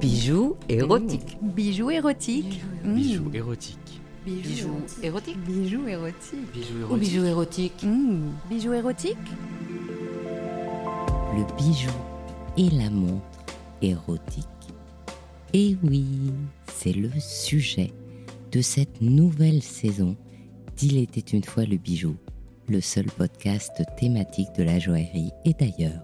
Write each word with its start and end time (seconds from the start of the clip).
Bijoux 0.00 0.56
érotiques. 0.68 1.38
Bijoux 1.42 1.90
érotiques. 1.90 2.60
Bijoux 2.84 3.30
érotiques. 3.32 4.00
Bijoux 4.24 4.68
érotiques. 5.02 5.38
Bijoux 5.46 5.88
érotiques. 5.88 6.52
Bijoux 6.52 6.74
Ou 6.74 6.80
érotiques. 6.80 7.00
bijoux 7.00 7.24
érotiques. 7.24 7.82
Mmh. 7.82 8.30
Bijoux 8.50 8.72
érotiques 8.72 9.16
le 11.36 11.44
bijou 11.56 11.90
et 12.56 12.70
la 12.70 12.88
montre 12.88 13.22
érotique. 13.82 14.46
Et 15.52 15.76
oui, 15.82 16.06
c'est 16.72 16.94
le 16.94 17.10
sujet 17.18 17.92
de 18.52 18.62
cette 18.62 19.02
nouvelle 19.02 19.62
saison 19.62 20.16
d'Il 20.76 20.96
était 20.98 21.20
une 21.20 21.44
fois 21.44 21.64
le 21.64 21.76
bijou, 21.76 22.16
le 22.68 22.80
seul 22.80 23.06
podcast 23.06 23.82
thématique 23.98 24.48
de 24.56 24.62
la 24.62 24.78
joaillerie. 24.78 25.30
Et 25.44 25.52
d'ailleurs, 25.52 26.02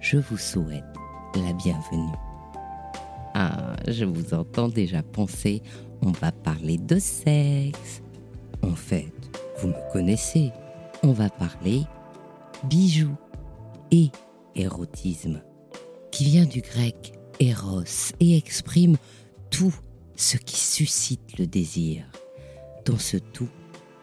je 0.00 0.18
vous 0.18 0.36
souhaite 0.36 0.84
la 1.36 1.52
bienvenue. 1.52 2.12
Ah, 3.34 3.76
je 3.88 4.04
vous 4.04 4.34
entends 4.34 4.68
déjà 4.68 5.02
penser, 5.02 5.62
on 6.02 6.10
va 6.10 6.32
parler 6.32 6.76
de 6.76 6.98
sexe. 6.98 8.02
En 8.62 8.74
fait, 8.74 9.12
vous 9.58 9.68
me 9.68 9.92
connaissez, 9.92 10.50
on 11.02 11.12
va 11.12 11.30
parler 11.30 11.82
bijoux 12.64 13.16
et 13.90 14.10
érotisme, 14.54 15.42
qui 16.10 16.24
vient 16.24 16.44
du 16.44 16.60
grec 16.60 17.12
eros 17.40 18.12
et 18.20 18.36
exprime 18.36 18.96
tout 19.50 19.74
ce 20.14 20.36
qui 20.36 20.60
suscite 20.60 21.38
le 21.38 21.46
désir. 21.46 22.04
Dans 22.84 22.98
ce 22.98 23.16
tout, 23.16 23.48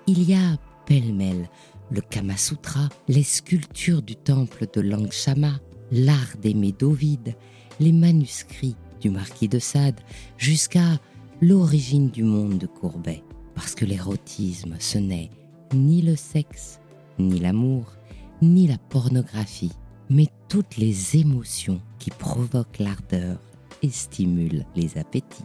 il 0.08 0.24
y 0.24 0.34
a 0.34 0.58
pêle-mêle 0.86 1.48
le 1.92 2.02
Kama 2.02 2.38
Sutra, 2.38 2.90
les 3.08 3.24
sculptures 3.24 4.02
du 4.02 4.16
temple 4.16 4.66
de 4.74 4.82
Langshama, 4.82 5.60
l'art 5.92 6.36
d'aimer 6.42 6.72
d'Ovide, 6.72 7.36
les 7.80 7.92
manuscrits 7.92 8.76
du 9.00 9.10
marquis 9.10 9.48
de 9.48 9.60
Sade, 9.60 10.00
jusqu'à 10.38 11.00
l'origine 11.42 12.10
du 12.10 12.24
monde 12.24 12.58
de 12.58 12.68
Courbet. 12.68 13.24
Parce 13.56 13.76
que 13.76 13.86
l'érotisme, 13.86 14.76
ce 14.80 14.98
n'est 14.98 15.30
ni 15.74 16.02
le 16.02 16.16
sexe, 16.16 16.80
ni 17.18 17.40
l'amour, 17.40 17.94
ni 18.42 18.68
la 18.68 18.78
pornographie, 18.78 19.74
mais 20.10 20.28
toutes 20.48 20.78
les 20.78 21.18
émotions 21.18 21.82
qui 22.00 22.10
provoquent 22.10 22.80
l'ardeur 22.80 23.40
et 23.82 23.90
stimulent 23.90 24.66
les 24.76 24.98
appétits. 24.98 25.44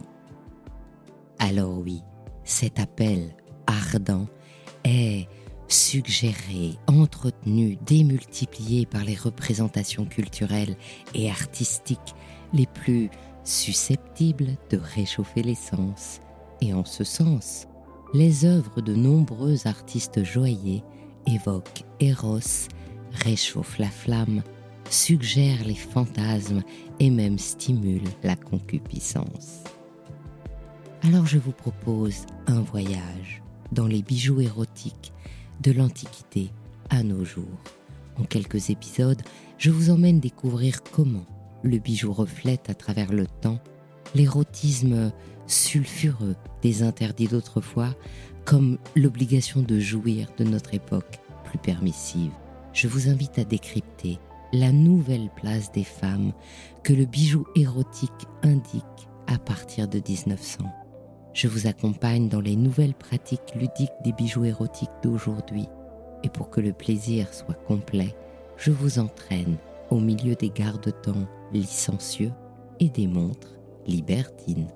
Alors 1.39 1.77
oui, 1.77 2.01
cet 2.43 2.79
appel 2.79 3.35
ardent 3.67 4.27
est 4.83 5.27
suggéré, 5.67 6.77
entretenu, 6.87 7.77
démultiplié 7.85 8.85
par 8.85 9.03
les 9.03 9.15
représentations 9.15 10.05
culturelles 10.05 10.77
et 11.13 11.29
artistiques 11.29 12.15
les 12.53 12.67
plus 12.67 13.09
susceptibles 13.45 14.57
de 14.69 14.77
réchauffer 14.77 15.41
les 15.41 15.55
sens. 15.55 16.19
Et 16.61 16.73
en 16.73 16.83
ce 16.83 17.03
sens, 17.03 17.67
les 18.13 18.45
œuvres 18.45 18.81
de 18.81 18.93
nombreux 18.93 19.67
artistes 19.67 20.23
joailliers 20.23 20.83
évoquent 21.27 21.83
Eros, 21.99 22.67
réchauffent 23.23 23.79
la 23.79 23.89
flamme, 23.89 24.41
suggèrent 24.89 25.65
les 25.65 25.75
fantasmes 25.75 26.61
et 26.99 27.09
même 27.09 27.39
stimulent 27.39 28.01
la 28.23 28.35
concupiscence. 28.35 29.63
Alors 31.03 31.25
je 31.25 31.37
vous 31.37 31.51
propose 31.51 32.25
un 32.47 32.61
voyage 32.61 33.43
dans 33.71 33.87
les 33.87 34.01
bijoux 34.01 34.41
érotiques 34.41 35.13
de 35.61 35.71
l'Antiquité 35.71 36.51
à 36.89 37.03
nos 37.03 37.23
jours. 37.23 37.59
En 38.17 38.23
quelques 38.23 38.69
épisodes, 38.69 39.21
je 39.57 39.71
vous 39.71 39.89
emmène 39.89 40.19
découvrir 40.19 40.83
comment 40.83 41.25
le 41.65 41.79
bijou 41.79 42.13
reflète 42.13 42.69
à 42.69 42.73
travers 42.73 43.11
le 43.11 43.25
temps 43.41 43.59
l'érotisme 44.13 45.11
sulfureux 45.47 46.35
des 46.61 46.83
interdits 46.83 47.27
d'autrefois, 47.27 47.93
comme 48.45 48.77
l'obligation 48.95 49.61
de 49.61 49.79
jouir 49.79 50.29
de 50.37 50.43
notre 50.43 50.73
époque 50.73 51.19
plus 51.43 51.57
permissive. 51.57 52.31
Je 52.73 52.87
vous 52.87 53.09
invite 53.09 53.39
à 53.39 53.43
décrypter 53.43 54.19
la 54.53 54.71
nouvelle 54.71 55.29
place 55.35 55.71
des 55.71 55.83
femmes 55.83 56.33
que 56.83 56.93
le 56.93 57.05
bijou 57.05 57.45
érotique 57.55 58.11
indique 58.43 58.83
à 59.27 59.37
partir 59.37 59.87
de 59.87 59.99
1900. 60.07 60.63
Je 61.33 61.47
vous 61.47 61.67
accompagne 61.67 62.29
dans 62.29 62.41
les 62.41 62.55
nouvelles 62.55 62.93
pratiques 62.93 63.55
ludiques 63.55 63.91
des 64.03 64.13
bijoux 64.13 64.45
érotiques 64.45 64.89
d'aujourd'hui. 65.03 65.65
Et 66.23 66.29
pour 66.29 66.49
que 66.49 66.61
le 66.61 66.71
plaisir 66.71 67.33
soit 67.33 67.59
complet, 67.67 68.15
je 68.57 68.71
vous 68.71 68.99
entraîne 68.99 69.57
au 69.89 69.99
milieu 69.99 70.35
des 70.35 70.49
garde-temps 70.49 71.27
licencieux 71.51 72.31
et 72.79 72.89
des 72.89 73.07
montres 73.07 73.55
libertines. 73.85 74.69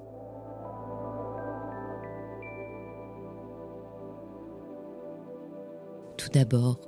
Tout 6.17 6.29
d'abord, 6.29 6.79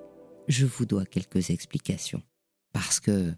je 0.47 0.65
vous 0.65 0.85
dois 0.85 1.05
quelques 1.05 1.49
explications. 1.49 2.21
Parce 2.73 2.99
que 2.99 3.33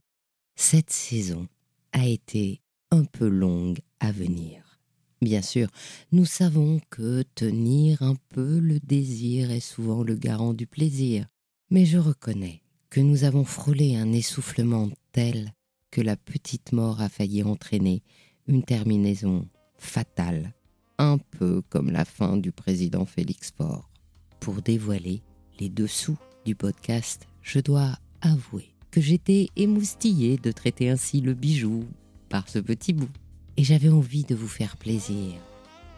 cette 0.56 0.92
saison 0.92 1.48
a 1.92 2.06
été 2.08 2.62
un 2.92 3.04
peu 3.06 3.28
longue 3.28 3.80
à 4.00 4.12
venir. 4.12 4.80
Bien 5.22 5.42
sûr, 5.42 5.70
nous 6.12 6.26
savons 6.26 6.82
que 6.90 7.24
tenir 7.36 8.02
un 8.02 8.16
peu 8.30 8.60
le 8.60 8.80
désir 8.80 9.52
est 9.52 9.62
souvent 9.62 10.04
le 10.04 10.16
garant 10.16 10.54
du 10.54 10.68
plaisir, 10.68 11.28
mais 11.70 11.86
je 11.86 11.98
reconnais 11.98 12.62
que 12.90 13.00
nous 13.00 13.24
avons 13.24 13.46
frôlé 13.46 13.96
un 13.96 14.12
essoufflement 14.12 14.90
tel 15.14 15.54
que 15.94 16.02
la 16.02 16.16
petite 16.16 16.72
mort 16.72 17.02
a 17.02 17.08
failli 17.08 17.44
entraîner 17.44 18.02
une 18.48 18.64
terminaison 18.64 19.48
fatale, 19.78 20.56
un 20.98 21.20
peu 21.20 21.62
comme 21.70 21.92
la 21.92 22.04
fin 22.04 22.36
du 22.36 22.52
président 22.52 23.06
Félix 23.06 23.54
Faure. 23.56 23.92
Pour 24.40 24.64
dévoiler 24.64 25.22
les 25.60 25.70
dessous 25.70 26.18
du 26.46 26.56
podcast, 26.56 27.28
je 27.44 27.60
dois 27.60 28.00
avouer 28.22 28.74
que 28.90 29.02
j'étais 29.02 29.50
émoustillée 29.56 30.38
de 30.38 30.52
traiter 30.52 30.90
ainsi 30.90 31.22
le 31.22 31.36
bijou 31.36 31.86
par 32.28 32.50
ce 32.50 32.58
petit 32.58 32.94
bout. 32.94 33.14
Et 33.58 33.64
j'avais 33.64 33.90
envie 33.90 34.24
de 34.24 34.34
vous 34.34 34.48
faire 34.48 34.78
plaisir, 34.78 35.36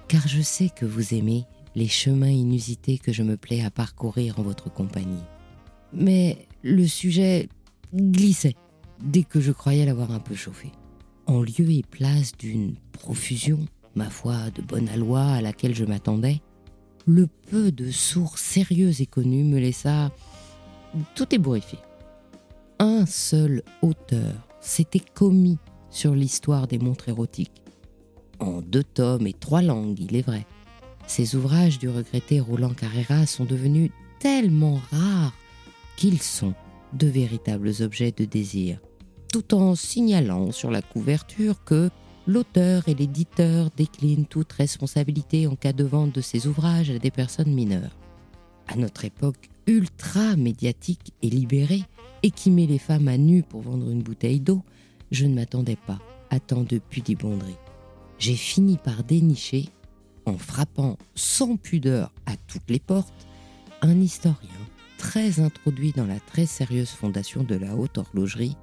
car 0.09 0.27
je 0.27 0.41
sais 0.41 0.69
que 0.75 0.85
vous 0.85 1.13
aimez 1.13 1.45
les 1.73 1.87
chemins 1.87 2.27
inusités 2.27 2.97
que 2.97 3.13
je 3.13 3.23
me 3.23 3.37
plais 3.37 3.63
à 3.63 3.71
parcourir 3.71 4.39
en 4.39 4.43
votre 4.43 4.69
compagnie. 4.69 5.23
Mais 5.93 6.49
le 6.63 6.85
sujet 6.85 7.47
glissait 7.93 8.57
dès 9.01 9.23
que 9.23 9.39
je 9.39 9.51
croyais 9.51 9.85
l'avoir 9.85 10.11
un 10.11 10.19
peu 10.19 10.35
chauffé. 10.35 10.71
En 11.27 11.41
lieu 11.41 11.71
et 11.71 11.83
place 11.83 12.33
d'une 12.37 12.75
profusion, 12.91 13.65
ma 13.95 14.09
foi, 14.09 14.51
de 14.53 14.61
bonne 14.61 14.89
aloi 14.89 15.23
à 15.23 15.41
laquelle 15.41 15.75
je 15.75 15.85
m'attendais, 15.85 16.41
le 17.05 17.27
peu 17.49 17.71
de 17.71 17.91
sources 17.91 18.41
sérieuses 18.41 19.01
et 19.01 19.05
connues 19.05 19.43
me 19.43 19.59
laissa 19.59 20.11
tout 21.13 21.33
ébouriffé. 21.33 21.77
Un 22.79 23.05
seul 23.05 23.63
auteur 23.81 24.47
s'était 24.59 25.03
commis 25.13 25.57
sur 25.89 26.13
l'histoire 26.13 26.67
des 26.67 26.79
montres 26.79 27.09
érotiques. 27.09 27.61
En 28.39 28.61
deux 28.61 28.83
tomes 28.83 29.27
et 29.27 29.33
trois 29.33 29.61
langues, 29.61 29.99
il 29.99 30.15
est 30.15 30.25
vrai. 30.25 30.45
Ces 31.07 31.35
ouvrages 31.35 31.79
du 31.79 31.87
regretté 31.87 32.39
Roland 32.39 32.73
Carrera 32.73 33.25
sont 33.25 33.45
devenus 33.45 33.91
tellement 34.19 34.79
rares 34.91 35.33
qu'ils 35.95 36.21
sont 36.21 36.53
de 36.95 37.07
véritables 37.07 37.71
objets 37.81 38.13
de 38.15 38.25
désir, 38.25 38.79
tout 39.31 39.53
en 39.53 39.75
signalant 39.75 40.51
sur 40.51 40.71
la 40.71 40.81
couverture 40.81 41.63
que 41.63 41.89
l'auteur 42.27 42.87
et 42.87 42.95
l'éditeur 42.95 43.69
déclinent 43.75 44.25
toute 44.25 44.51
responsabilité 44.53 45.47
en 45.47 45.55
cas 45.55 45.73
de 45.73 45.83
vente 45.83 46.15
de 46.15 46.21
ces 46.21 46.47
ouvrages 46.47 46.89
à 46.89 46.99
des 46.99 47.11
personnes 47.11 47.53
mineures. 47.53 47.97
À 48.67 48.75
notre 48.75 49.05
époque 49.05 49.49
ultra 49.67 50.35
médiatique 50.35 51.13
et 51.21 51.29
libérée, 51.29 51.83
et 52.23 52.31
qui 52.31 52.49
met 52.49 52.65
les 52.65 52.79
femmes 52.79 53.07
à 53.07 53.17
nu 53.17 53.43
pour 53.43 53.61
vendre 53.61 53.89
une 53.89 54.01
bouteille 54.01 54.39
d'eau, 54.39 54.63
je 55.11 55.25
ne 55.25 55.35
m'attendais 55.35 55.77
pas 55.87 55.99
à 56.31 56.39
tant 56.39 56.63
de 56.63 56.79
pudibonderie. 56.79 57.57
J'ai 58.17 58.35
fini 58.35 58.77
par 58.77 59.03
dénicher, 59.03 59.69
en 60.25 60.37
frappant 60.37 60.97
sans 61.13 61.57
pudeur 61.57 62.11
à 62.25 62.35
toutes 62.47 62.69
les 62.69 62.79
portes, 62.79 63.27
un 63.81 63.99
historien 63.99 64.64
très 64.97 65.39
introduit 65.39 65.91
dans 65.91 66.05
la 66.05 66.19
très 66.19 66.45
sérieuse 66.45 66.89
fondation 66.89 67.43
de 67.43 67.55
la 67.55 67.75
haute 67.75 67.97
horlogerie 67.97 68.57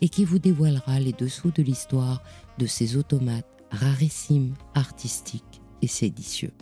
et 0.00 0.08
qui 0.08 0.24
vous 0.24 0.38
dévoilera 0.38 1.00
les 1.00 1.12
dessous 1.12 1.50
de 1.50 1.62
l'histoire 1.62 2.22
de 2.58 2.66
ces 2.66 2.96
automates 2.96 3.46
rarissimes, 3.70 4.54
artistiques 4.74 5.60
et 5.82 5.86
séditieux. 5.86 6.52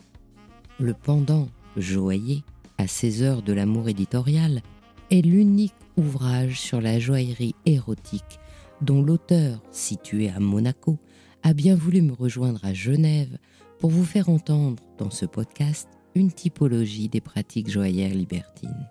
Le 0.78 0.94
pendant 0.94 1.48
joaillier 1.76 2.42
à 2.78 2.86
ces 2.86 3.22
heures 3.22 3.42
de 3.42 3.52
l'amour 3.52 3.88
éditorial 3.88 4.62
est 5.10 5.22
l'unique 5.22 5.74
ouvrage 5.96 6.60
sur 6.60 6.80
la 6.80 6.98
joaillerie 6.98 7.54
érotique 7.64 8.38
dont 8.82 9.02
l'auteur, 9.02 9.62
situé 9.70 10.28
à 10.28 10.38
Monaco, 10.40 10.98
a 11.42 11.54
bien 11.54 11.76
voulu 11.76 12.02
me 12.02 12.12
rejoindre 12.12 12.64
à 12.64 12.74
Genève 12.74 13.38
pour 13.78 13.90
vous 13.90 14.04
faire 14.04 14.28
entendre 14.28 14.82
dans 14.98 15.10
ce 15.10 15.26
podcast 15.26 15.88
une 16.14 16.32
typologie 16.32 17.08
des 17.08 17.20
pratiques 17.20 17.70
joaillères 17.70 18.14
libertines. 18.14 18.88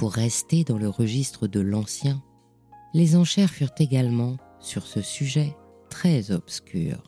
Pour 0.00 0.14
rester 0.14 0.64
dans 0.64 0.78
le 0.78 0.88
registre 0.88 1.46
de 1.46 1.60
l'ancien, 1.60 2.22
les 2.94 3.16
enchères 3.16 3.50
furent 3.50 3.74
également, 3.78 4.38
sur 4.58 4.86
ce 4.86 5.02
sujet, 5.02 5.54
très 5.90 6.30
obscure. 6.30 7.02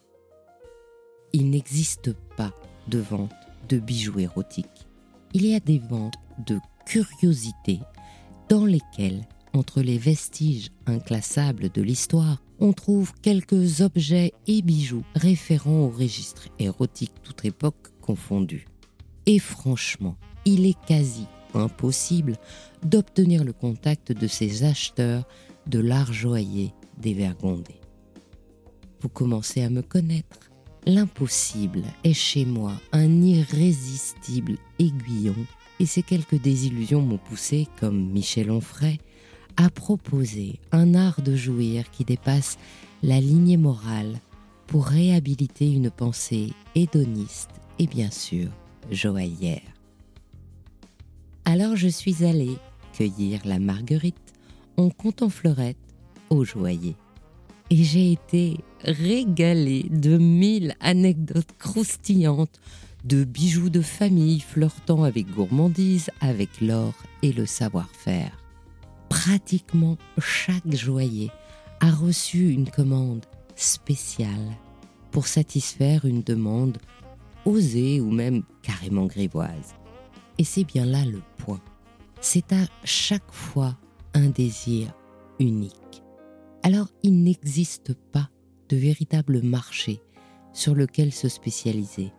Il 1.32 1.48
n'existe 1.48 2.12
pas 2.36 2.52
de 2.88 2.98
vente 2.98 3.32
de 3.70 3.78
bijoux 3.78 4.18
érotiques. 4.18 4.86
Il 5.32 5.46
y 5.46 5.54
a 5.54 5.60
des 5.60 5.78
ventes 5.78 6.18
de 6.46 6.58
curiosités 6.84 7.80
dans 8.50 8.66
lesquelles, 8.66 9.26
entre 9.54 9.80
les 9.80 9.96
vestiges 9.96 10.68
inclassables 10.84 11.70
de 11.70 11.80
l'histoire, 11.80 12.42
on 12.60 12.74
trouve 12.74 13.14
quelques 13.22 13.80
objets 13.80 14.34
et 14.46 14.60
bijoux 14.60 15.04
référents 15.14 15.86
au 15.86 15.88
registre 15.88 16.50
érotique 16.58 17.14
toute 17.22 17.46
époque 17.46 17.88
confondue. 18.02 18.66
Et 19.24 19.38
franchement, 19.38 20.18
il 20.44 20.66
est 20.66 20.78
quasi 20.86 21.26
impossible 21.58 22.36
d'obtenir 22.82 23.44
le 23.44 23.52
contact 23.52 24.12
de 24.12 24.26
ces 24.26 24.64
acheteurs 24.64 25.26
de 25.66 25.78
l'art 25.78 26.12
joaillier 26.12 26.72
dévergondé. 26.98 27.74
Vous 29.00 29.08
commencez 29.08 29.62
à 29.62 29.70
me 29.70 29.82
connaître. 29.82 30.50
L'impossible 30.86 31.84
est 32.02 32.12
chez 32.12 32.44
moi 32.44 32.72
un 32.92 33.22
irrésistible 33.22 34.56
aiguillon 34.78 35.36
et 35.80 35.86
ces 35.86 36.02
quelques 36.02 36.40
désillusions 36.40 37.02
m'ont 37.02 37.18
poussé, 37.18 37.68
comme 37.80 38.10
Michel 38.10 38.50
Onfray, 38.50 38.98
à 39.56 39.70
proposer 39.70 40.60
un 40.72 40.94
art 40.94 41.22
de 41.22 41.36
jouir 41.36 41.90
qui 41.90 42.04
dépasse 42.04 42.58
la 43.02 43.20
lignée 43.20 43.56
morale 43.56 44.20
pour 44.66 44.86
réhabiliter 44.86 45.70
une 45.70 45.90
pensée 45.90 46.52
hédoniste 46.74 47.50
et 47.78 47.86
bien 47.86 48.10
sûr 48.10 48.48
joaillière. 48.90 49.60
Alors 51.44 51.76
je 51.76 51.88
suis 51.88 52.24
allée 52.24 52.56
cueillir 52.92 53.40
la 53.44 53.58
marguerite 53.58 54.34
en 54.76 54.90
comptant 54.90 55.28
fleurette 55.28 55.76
au 56.30 56.44
joaillier. 56.44 56.96
Et 57.70 57.82
j'ai 57.84 58.12
été 58.12 58.58
régalée 58.82 59.86
de 59.90 60.18
mille 60.18 60.74
anecdotes 60.80 61.56
croustillantes, 61.58 62.60
de 63.04 63.24
bijoux 63.24 63.70
de 63.70 63.80
famille 63.80 64.40
flirtant 64.40 65.04
avec 65.04 65.30
gourmandise, 65.30 66.10
avec 66.20 66.60
l'or 66.60 66.94
et 67.22 67.32
le 67.32 67.46
savoir-faire. 67.46 68.38
Pratiquement 69.08 69.96
chaque 70.18 70.74
joaillier 70.74 71.30
a 71.80 71.90
reçu 71.90 72.50
une 72.50 72.70
commande 72.70 73.24
spéciale 73.56 74.56
pour 75.10 75.26
satisfaire 75.26 76.04
une 76.04 76.22
demande 76.22 76.78
osée 77.44 78.00
ou 78.00 78.10
même 78.10 78.42
carrément 78.62 79.06
grivoise. 79.06 79.74
Et 80.38 80.44
c'est 80.44 80.64
bien 80.64 80.84
là 80.84 81.04
le 81.04 81.22
point. 81.38 81.60
C'est 82.20 82.52
à 82.52 82.66
chaque 82.84 83.32
fois 83.32 83.76
un 84.14 84.28
désir 84.28 84.92
unique. 85.38 86.02
Alors 86.62 86.88
il 87.02 87.22
n'existe 87.22 87.94
pas 87.94 88.30
de 88.68 88.76
véritable 88.76 89.42
marché 89.42 90.00
sur 90.52 90.74
lequel 90.74 91.12
se 91.12 91.28
spécialiser. 91.28 92.12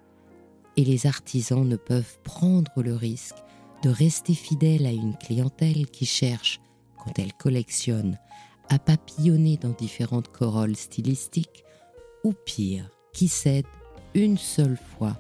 Et 0.76 0.84
les 0.84 1.06
artisans 1.06 1.68
ne 1.68 1.76
peuvent 1.76 2.20
prendre 2.24 2.82
le 2.82 2.96
risque 2.96 3.38
de 3.84 3.90
rester 3.90 4.34
fidèles 4.34 4.86
à 4.86 4.92
une 4.92 5.16
clientèle 5.18 5.88
qui 5.88 6.06
cherche, 6.06 6.60
quand 6.98 7.20
elle 7.20 7.34
collectionne, 7.34 8.18
à 8.70 8.80
papillonner 8.80 9.58
dans 9.58 9.72
différentes 9.72 10.30
corolles 10.30 10.76
stylistiques, 10.76 11.64
ou 12.24 12.34
pire, 12.46 12.90
qui 13.14 13.28
cède 13.28 13.66
une 14.16 14.38
seule 14.38 14.78
fois 14.78 15.18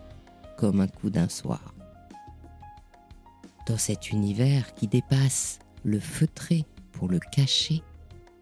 comme 0.58 0.82
un 0.82 0.88
coup 0.88 1.10
d'un 1.10 1.30
soir. 1.30 1.73
Dans 3.66 3.78
cet 3.78 4.12
univers 4.12 4.74
qui 4.76 4.88
dépasse 4.88 5.60
le 5.84 6.00
feutré 6.00 6.66
pour 6.92 7.08
le 7.08 7.20
cacher, 7.20 7.82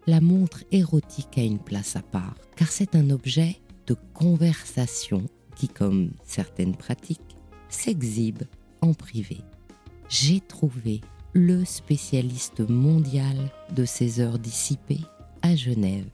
la 0.06 0.20
montre 0.20 0.64
érotique 0.72 1.38
a 1.38 1.42
une 1.42 1.60
place 1.60 1.94
à 1.94 2.02
part, 2.02 2.34
car 2.56 2.68
c'est 2.68 2.96
un 2.96 3.10
objet 3.10 3.60
de 3.86 3.96
conversation 4.14 5.22
qui, 5.54 5.68
comme 5.68 6.10
certaines 6.24 6.74
pratiques, 6.74 7.36
s'exhibe 7.68 8.42
en 8.80 8.94
privé. 8.94 9.38
J'ai 10.08 10.40
trouvé 10.40 11.00
le 11.34 11.64
spécialiste 11.64 12.68
mondial 12.68 13.36
de 13.74 13.84
ces 13.84 14.20
heures 14.20 14.40
dissipées 14.40 15.00
à 15.42 15.54
Genève, 15.54 16.08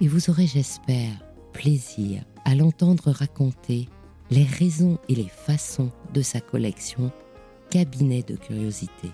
et 0.00 0.08
vous 0.08 0.30
aurez, 0.30 0.46
j'espère, 0.46 1.12
plaisir 1.52 2.24
à 2.44 2.54
l'entendre 2.54 3.10
raconter 3.10 3.88
les 4.30 4.44
raisons 4.44 4.98
et 5.08 5.14
les 5.14 5.28
façons 5.28 5.90
de 6.14 6.22
sa 6.22 6.40
collection 6.40 7.12
Cabinet 7.76 8.22
de 8.22 8.36
curiosité. 8.36 9.10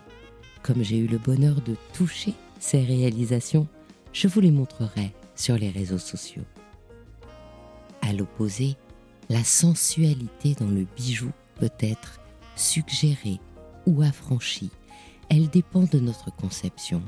Comme 0.62 0.84
j'ai 0.84 0.96
eu 0.96 1.08
le 1.08 1.18
bonheur 1.18 1.60
de 1.62 1.74
toucher 1.94 2.32
ces 2.60 2.80
réalisations, 2.80 3.66
je 4.12 4.28
vous 4.28 4.38
les 4.38 4.52
montrerai 4.52 5.12
sur 5.34 5.58
les 5.58 5.70
réseaux 5.70 5.98
sociaux. 5.98 6.44
À 8.02 8.12
l'opposé, 8.12 8.76
la 9.28 9.42
sensualité 9.42 10.54
dans 10.54 10.68
le 10.68 10.86
bijou 10.96 11.32
peut 11.56 11.72
être 11.80 12.20
suggérée 12.54 13.40
ou 13.84 14.00
affranchie. 14.02 14.70
Elle 15.28 15.48
dépend 15.48 15.82
de 15.82 15.98
notre 15.98 16.30
conception. 16.30 17.02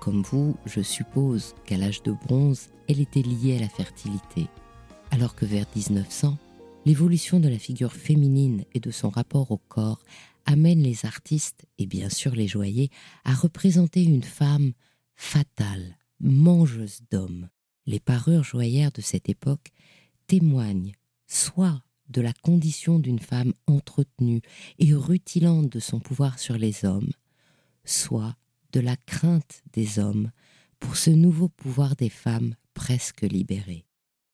Comme 0.00 0.22
vous, 0.22 0.56
je 0.64 0.80
suppose 0.80 1.54
qu'à 1.66 1.76
l'âge 1.76 2.02
de 2.04 2.12
bronze, 2.12 2.70
elle 2.88 3.00
était 3.02 3.20
liée 3.20 3.58
à 3.58 3.60
la 3.60 3.68
fertilité, 3.68 4.46
alors 5.10 5.34
que 5.34 5.44
vers 5.44 5.66
1900, 5.76 6.38
l'évolution 6.86 7.38
de 7.38 7.50
la 7.50 7.58
figure 7.58 7.92
féminine 7.92 8.64
et 8.72 8.80
de 8.80 8.90
son 8.90 9.10
rapport 9.10 9.50
au 9.50 9.58
corps 9.58 10.00
amène 10.46 10.82
les 10.82 11.04
artistes, 11.04 11.66
et 11.78 11.86
bien 11.86 12.08
sûr 12.08 12.34
les 12.34 12.48
joailliers, 12.48 12.90
à 13.24 13.34
représenter 13.34 14.02
une 14.02 14.22
femme 14.22 14.72
fatale, 15.14 15.98
mangeuse 16.20 17.00
d'hommes. 17.10 17.48
Les 17.86 18.00
parures 18.00 18.44
joaillères 18.44 18.92
de 18.92 19.00
cette 19.00 19.28
époque 19.28 19.70
témoignent 20.26 20.92
soit 21.26 21.82
de 22.08 22.20
la 22.20 22.32
condition 22.32 22.98
d'une 22.98 23.18
femme 23.18 23.52
entretenue 23.66 24.40
et 24.78 24.94
rutilante 24.94 25.68
de 25.68 25.80
son 25.80 25.98
pouvoir 25.98 26.38
sur 26.38 26.56
les 26.56 26.84
hommes, 26.84 27.10
soit 27.84 28.36
de 28.72 28.80
la 28.80 28.96
crainte 28.96 29.62
des 29.72 29.98
hommes 29.98 30.30
pour 30.78 30.96
ce 30.96 31.10
nouveau 31.10 31.48
pouvoir 31.48 31.96
des 31.96 32.10
femmes 32.10 32.54
presque 32.74 33.22
libérées. 33.22 33.86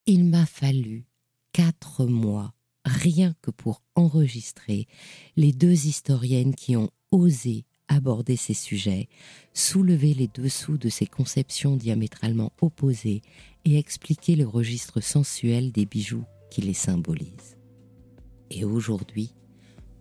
Il 0.07 0.25
m'a 0.25 0.47
fallu 0.47 1.07
quatre 1.53 2.07
mois 2.07 2.55
rien 2.85 3.35
que 3.43 3.51
pour 3.51 3.83
enregistrer 3.95 4.87
les 5.37 5.53
deux 5.53 5.87
historiennes 5.87 6.55
qui 6.55 6.77
ont 6.77 6.91
osé 7.11 7.65
aborder 7.89 8.37
ces 8.37 8.55
sujets, 8.55 9.09
soulever 9.53 10.15
les 10.15 10.29
dessous 10.29 10.79
de 10.79 10.89
ces 10.89 11.07
conceptions 11.07 11.77
diamétralement 11.77 12.53
opposées 12.61 13.23
et 13.65 13.79
expliquer 13.79 14.35
le 14.35 14.47
registre 14.47 15.01
sensuel 15.01 15.73
des 15.73 15.87
bijoux 15.87 16.25
qui 16.51 16.63
les 16.63 16.75
symbolisent. 16.75 17.57
Et 18.51 18.65
aujourd'hui, 18.65 19.35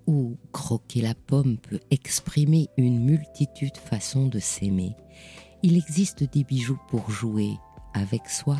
où 0.07 0.37
croquer 0.51 1.01
la 1.01 1.15
pomme 1.15 1.57
peut 1.57 1.79
exprimer 1.89 2.69
une 2.77 3.03
multitude 3.03 3.73
de 3.73 3.77
façons 3.77 4.27
de 4.27 4.39
s'aimer, 4.39 4.95
il 5.63 5.77
existe 5.77 6.23
des 6.23 6.43
bijoux 6.43 6.79
pour 6.89 7.11
jouer 7.11 7.51
avec 7.93 8.29
soi 8.29 8.57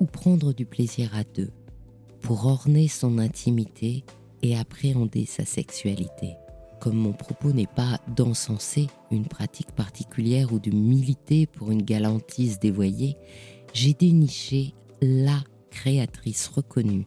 ou 0.00 0.06
prendre 0.06 0.52
du 0.52 0.66
plaisir 0.66 1.14
à 1.14 1.24
deux 1.24 1.52
pour 2.22 2.46
orner 2.46 2.88
son 2.88 3.18
intimité 3.18 4.04
et 4.42 4.56
appréhender 4.56 5.26
sa 5.26 5.44
sexualité. 5.44 6.34
Comme 6.80 6.96
mon 6.96 7.12
propos 7.12 7.52
n'est 7.52 7.66
pas 7.66 8.00
d'encenser 8.16 8.88
une 9.10 9.26
pratique 9.26 9.70
particulière 9.72 10.52
ou 10.52 10.58
de 10.58 10.70
militer 10.70 11.46
pour 11.46 11.70
une 11.70 11.82
galantise 11.82 12.58
dévoyée, 12.58 13.16
j'ai 13.72 13.94
déniché 13.94 14.74
la 15.00 15.38
créatrice 15.70 16.48
reconnue 16.48 17.06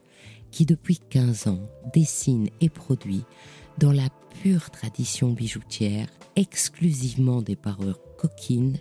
qui 0.51 0.65
depuis 0.65 0.99
15 1.09 1.47
ans 1.47 1.59
dessine 1.93 2.47
et 2.61 2.69
produit 2.69 3.23
dans 3.77 3.91
la 3.91 4.07
pure 4.41 4.69
tradition 4.69 5.31
bijoutière 5.31 6.07
exclusivement 6.37 7.41
des 7.41 7.57
parures 7.57 7.99
coquines 8.17 8.77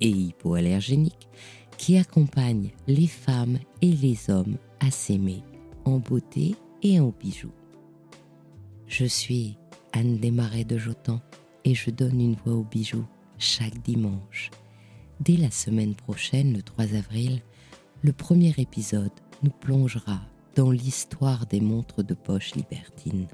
et 0.00 0.08
hypoallergéniques 0.08 1.28
qui 1.78 1.98
accompagnent 1.98 2.70
les 2.86 3.08
femmes 3.08 3.58
et 3.82 3.92
les 3.92 4.30
hommes 4.30 4.56
à 4.80 4.90
s'aimer 4.90 5.42
en 5.86 5.98
beauté 5.98 6.56
et 6.82 7.00
en 7.00 7.12
bijoux. 7.18 7.52
Je 8.86 9.04
suis 9.04 9.56
Anne 9.92 10.18
Desmarais 10.18 10.64
de 10.64 10.76
Jotan 10.76 11.20
et 11.64 11.74
je 11.74 11.90
donne 11.90 12.20
une 12.20 12.36
voix 12.44 12.54
aux 12.54 12.64
bijoux 12.64 13.06
chaque 13.38 13.80
dimanche. 13.82 14.50
Dès 15.20 15.36
la 15.36 15.50
semaine 15.50 15.94
prochaine, 15.94 16.52
le 16.52 16.62
3 16.62 16.94
avril, 16.94 17.40
le 18.02 18.12
premier 18.12 18.52
épisode 18.58 19.12
nous 19.42 19.50
plongera 19.50 20.20
dans 20.54 20.70
l'histoire 20.70 21.46
des 21.46 21.60
montres 21.60 22.02
de 22.02 22.14
poche 22.14 22.54
libertines. 22.54 23.28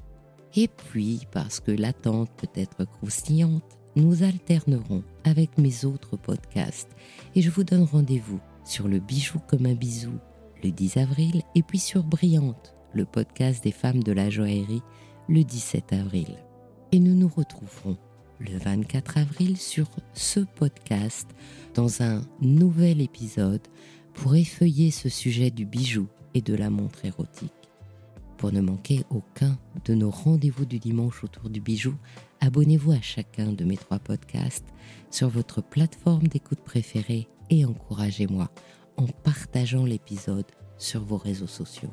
Et 0.55 0.69
puis, 0.69 1.23
parce 1.33 1.61
que 1.61 1.73
l'attente 1.73 2.31
peut 2.37 2.51
être 2.55 2.85
croustillante, 2.85 3.79
nous 3.97 4.23
alternerons 4.23 5.03
avec 5.25 5.59
mes 5.59 5.85
autres 5.85 6.17
podcasts 6.17 6.91
et 7.35 7.43
je 7.43 7.51
vous 7.51 7.65
donne 7.65 7.85
rendez-vous 7.85 8.41
sur 8.65 8.89
le 8.89 8.99
bijou 8.99 9.39
comme 9.49 9.67
un 9.67 9.75
bisou 9.75 10.13
le 10.63 10.71
10 10.71 10.97
avril, 10.99 11.43
et 11.55 11.63
puis 11.63 11.79
sur 11.79 12.05
Brillante, 12.05 12.75
le 12.93 13.05
podcast 13.05 13.63
des 13.65 13.73
femmes 13.73 14.03
de 14.03 14.13
la 14.13 14.31
joaillerie, 14.31 14.83
le 15.29 15.45
17 15.45 15.93
avril. 15.93 16.37
Et 16.93 16.99
nous 16.99 17.15
nous 17.15 17.29
retrouverons 17.29 17.97
le 18.39 18.59
24 18.59 19.19
avril 19.19 19.57
sur 19.57 19.89
ce 20.15 20.41
podcast 20.41 21.29
dans 21.75 22.03
un 22.03 22.23
nouvel 22.41 23.01
épisode 23.01 23.67
pour 24.15 24.35
effeuiller 24.35 24.91
ce 24.91 25.09
sujet 25.09 25.51
du 25.51 25.65
bijou 25.65 26.07
et 26.35 26.43
de 26.43 26.55
la 26.55 26.71
montre 26.71 27.05
érotique. 27.05 27.53
Pour 28.37 28.53
ne 28.53 28.61
manquer 28.61 29.05
aucun 29.11 29.57
de 29.85 29.95
nos 29.95 30.11
rendez-vous 30.11 30.65
du 30.65 30.79
dimanche 30.79 31.23
autour 31.23 31.49
du 31.49 31.61
bijou, 31.61 31.95
abonnez-vous 32.41 32.93
à 32.93 33.01
chacun 33.01 33.53
de 33.53 33.65
mes 33.65 33.77
trois 33.77 34.01
podcasts 34.01 34.67
sur 35.11 35.29
votre 35.29 35.63
plateforme 35.63 36.27
d'écoute 36.27 36.61
préférée 36.61 37.29
et 37.51 37.65
encouragez-moi 37.65 38.51
en 38.97 39.07
partageant 39.07 39.85
l'épisode 39.85 40.47
sur 40.79 41.05
vos 41.05 41.17
réseaux 41.17 41.47
sociaux. 41.47 41.91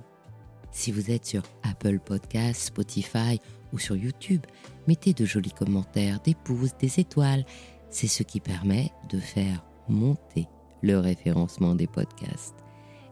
Si 0.71 0.91
vous 0.91 1.11
êtes 1.11 1.25
sur 1.25 1.43
Apple 1.63 1.99
Podcasts, 1.99 2.67
Spotify 2.67 3.39
ou 3.73 3.79
sur 3.79 3.95
YouTube, 3.95 4.45
mettez 4.87 5.13
de 5.13 5.25
jolis 5.25 5.51
commentaires, 5.51 6.19
des 6.21 6.35
pouces, 6.35 6.77
des 6.79 6.99
étoiles. 6.99 7.45
C'est 7.89 8.07
ce 8.07 8.23
qui 8.23 8.39
permet 8.39 8.91
de 9.09 9.19
faire 9.19 9.63
monter 9.87 10.47
le 10.81 10.99
référencement 10.99 11.75
des 11.75 11.87
podcasts. 11.87 12.55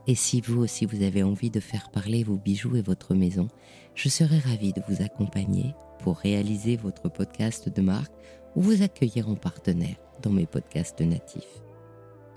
Et 0.06 0.15
si 0.15 0.39
vous 0.39 0.62
aussi 0.62 0.86
vous 0.86 1.03
avez 1.03 1.24
envie 1.24 1.50
de 1.50 1.60
faire 1.60 1.89
parler 1.89 2.24
vos 2.24 2.38
bijoux 2.38 2.75
et 2.77 2.82
votre 2.82 3.13
maison, 3.13 3.50
je 3.94 4.08
serai 4.08 4.39
ravie 4.39 4.74
de 4.74 4.82
vous 4.88 5.03
accompagner 5.03 5.74
pour 6.00 6.17
réaliser 6.17 6.77
votre 6.77 7.10
podcast 7.10 7.67
de 7.67 7.82
marque 7.82 8.13
ou 8.56 8.62
vous 8.62 8.84
accueillir 8.84 9.27
en 9.27 9.36
partenaire 9.36 9.98
dans 10.22 10.32
mes 10.32 10.46
podcasts 10.46 11.01
natifs. 11.01 11.67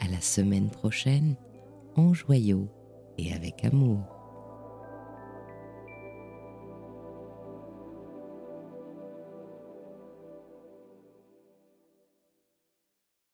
À 0.01 0.09
la 0.09 0.21
semaine 0.21 0.71
prochaine, 0.71 1.37
en 1.97 2.15
joyau 2.15 2.69
et 3.19 3.33
avec 3.33 3.65
amour. 3.65 4.20